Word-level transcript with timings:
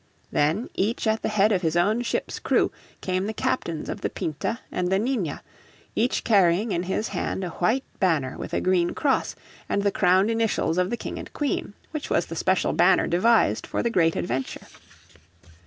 Then, 0.31 0.67
each 0.73 1.05
at 1.05 1.21
the 1.21 1.29
head 1.29 1.51
of 1.51 1.61
his 1.61 1.77
own 1.77 2.01
ship's 2.01 2.39
crew, 2.39 2.71
came 3.01 3.27
the 3.27 3.35
captains 3.35 3.87
of 3.87 4.01
the 4.01 4.09
Pinta 4.09 4.59
and 4.71 4.91
the 4.91 4.97
Nina, 4.97 5.43
each 5.95 6.23
carrying 6.23 6.71
in 6.71 6.81
his 6.81 7.09
hand 7.09 7.43
a 7.43 7.49
white 7.51 7.83
banner 7.99 8.35
with 8.35 8.51
a 8.55 8.61
green 8.61 8.95
cross 8.95 9.35
and 9.69 9.83
the 9.83 9.91
crowned 9.91 10.31
initials 10.31 10.79
of 10.79 10.89
the 10.89 10.97
King 10.97 11.19
and 11.19 11.31
Queen, 11.33 11.75
which 11.91 12.09
was 12.09 12.25
the 12.25 12.35
special 12.35 12.73
banner 12.73 13.05
devised 13.05 13.67
for 13.67 13.83
the 13.83 13.91
great 13.91 14.15
adventure. 14.15 14.65